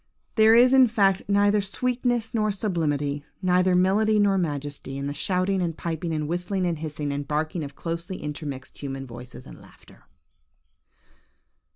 [0.33, 5.61] "There is, in fact, 'neither sweetness nor sublimity, neither melody nor majesty, in the shouting,
[5.61, 10.05] and piping, and whistling, and hissing, and barking of closely intermixed human voices and laughter.'"